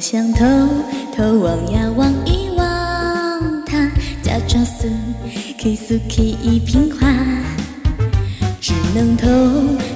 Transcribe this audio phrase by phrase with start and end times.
[0.00, 0.44] 想偷
[1.16, 3.90] 偷望呀望一望他，
[4.22, 4.86] 假装苏
[5.58, 7.08] K 苏 K 一瓶花，
[8.60, 9.26] 只能偷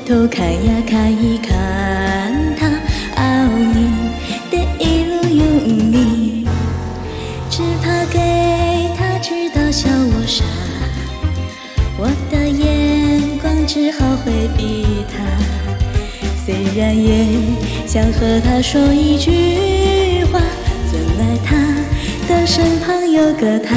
[0.05, 2.69] 偷看呀看一看他，
[3.17, 6.47] 哦你的一路有你，
[7.49, 8.19] 只怕给
[8.97, 10.45] 他知道笑我傻，
[11.97, 15.23] 我的眼光只好回避他。
[16.45, 17.25] 虽然也
[17.87, 20.41] 想和他说一句话，
[20.91, 21.57] 怎奈他
[22.27, 23.77] 的身旁有个她。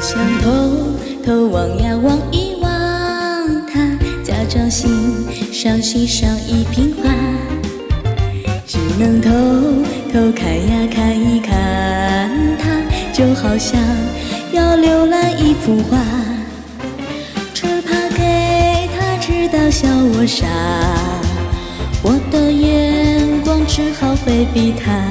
[0.00, 0.50] 想偷
[1.22, 3.86] 偷望呀望一望他，
[4.24, 4.90] 假装欣
[5.52, 7.10] 赏欣赏一瓶花，
[8.66, 9.30] 只能偷
[10.10, 12.70] 偷看呀看一看他，
[13.12, 13.78] 就好像
[14.52, 15.98] 要浏览一幅画，
[17.52, 19.86] 只怕给他知道笑
[20.16, 20.46] 我傻，
[22.02, 25.04] 我的眼光只好回避他。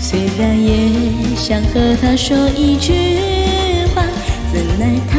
[0.00, 2.92] 虽然也想和他说一句，
[4.80, 5.18] 怎奈他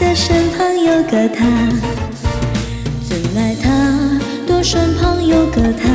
[0.00, 1.44] 的身旁有个他。
[3.34, 5.88] 奈他的身旁有个他，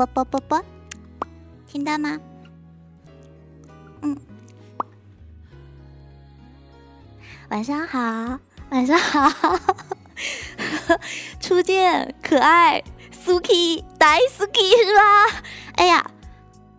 [0.00, 0.64] 啵啵啵啵，
[1.66, 2.18] 听到吗？
[4.00, 4.16] 嗯，
[7.50, 8.38] 晚上好，
[8.70, 9.30] 晚上好，
[11.38, 15.42] 初见可爱，Suki 大 Suki 是吧？
[15.74, 16.10] 哎呀，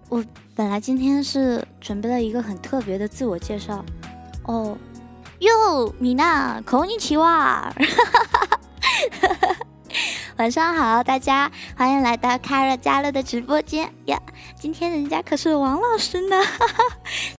[0.09, 3.85] 我本来今天是准备了一个很特别的自我介绍。
[4.45, 4.75] 哦，
[5.39, 7.71] 哟，米娜，孔尼奇哇，
[10.41, 14.19] 晚上好，大家欢迎来到卡乐加乐的直播间呀！
[14.59, 16.35] 今天人家可是王老师呢，